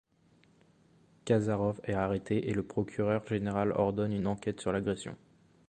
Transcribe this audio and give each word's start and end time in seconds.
Kazarov 1.25 1.79
est 1.83 1.93
arrêté 1.93 2.49
et 2.49 2.55
le 2.55 2.63
procureur 2.63 3.23
général 3.27 3.71
ordonne 3.73 4.13
une 4.13 4.25
enquête 4.25 4.59
sur 4.59 4.71
l'agression. 4.71 5.15